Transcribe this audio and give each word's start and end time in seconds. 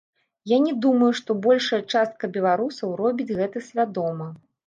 Я 0.51 0.57
не 0.67 0.71
думаю, 0.85 1.09
што 1.19 1.35
большая 1.47 1.79
частка 1.97 2.31
беларусаў 2.39 2.97
робіць 3.05 3.35
гэта 3.43 3.63
свядома. 3.69 4.31